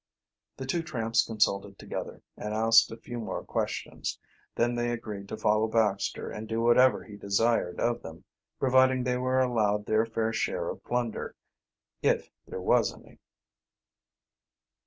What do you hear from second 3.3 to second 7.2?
questions. Then they agreed to follow Baxter, and do whatever he